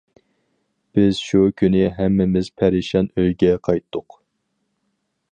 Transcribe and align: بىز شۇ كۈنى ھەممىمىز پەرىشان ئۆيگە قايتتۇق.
بىز 0.99 1.17
شۇ 1.25 1.41
كۈنى 1.61 1.83
ھەممىمىز 1.97 2.49
پەرىشان 2.61 3.09
ئۆيگە 3.23 3.51
قايتتۇق. 3.69 4.17